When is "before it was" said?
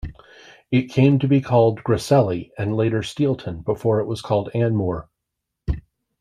3.63-4.19